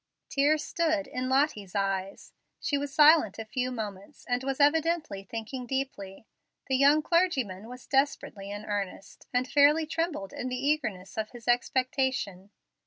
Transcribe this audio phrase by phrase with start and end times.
[0.29, 2.33] Tears stood in Lottie's eyes.
[2.59, 6.25] She was silent a few moments, and was evidently thinking deeply.
[6.65, 11.47] The young clergyman was desperately in earnest, and fairly trembled in the eagerness of his
[11.47, 12.49] expectation.